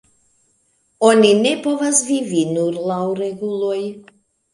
[1.09, 3.77] Oni ne povas vivi nur laŭ reguloj.